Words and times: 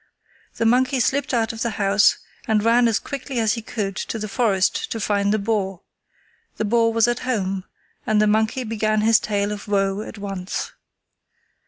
The 0.55 0.65
monkey 0.65 0.99
slipped 0.99 1.31
out 1.31 1.53
of 1.53 1.61
the 1.61 1.69
house 1.77 2.17
and 2.47 2.63
ran 2.65 2.87
as 2.87 2.97
quickly 2.97 3.37
as 3.37 3.53
he 3.53 3.61
could 3.61 3.95
to 3.97 4.17
the 4.17 4.27
forest 4.27 4.91
to 4.91 4.99
find 4.99 5.31
the 5.31 5.37
boar. 5.37 5.81
The 6.57 6.65
boar 6.65 6.91
was 6.91 7.07
at 7.07 7.19
home, 7.19 7.65
and 8.03 8.19
the 8.19 8.25
monkey 8.25 8.63
began 8.63 9.01
his 9.01 9.19
tale 9.19 9.51
of 9.51 9.67
woe 9.67 10.01
at 10.01 10.17
once. 10.17 10.71